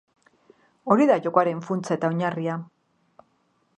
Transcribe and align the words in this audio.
Hori 0.95 1.05
da 1.11 1.17
jokoaren 1.27 1.61
funtsa 1.67 1.97
eta 1.99 2.11
oinarria. 2.15 2.57